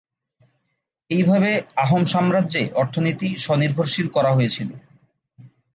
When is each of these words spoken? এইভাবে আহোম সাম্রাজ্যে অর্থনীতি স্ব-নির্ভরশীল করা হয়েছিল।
এইভাবে 1.09 1.51
আহোম 1.77 2.03
সাম্রাজ্যে 2.05 2.63
অর্থনীতি 2.75 3.29
স্ব-নির্ভরশীল 3.43 4.07
করা 4.09 4.31
হয়েছিল। 4.33 4.69